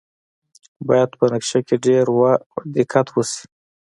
[0.87, 2.05] باید په نقشه کې ډیر
[2.75, 3.43] دقت وشي